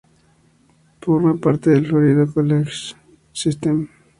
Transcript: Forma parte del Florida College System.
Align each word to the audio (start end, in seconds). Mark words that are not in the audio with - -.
Forma 0.99 1.35
parte 1.37 1.69
del 1.69 1.85
Florida 1.85 2.25
College 2.25 2.95
System. 3.31 3.87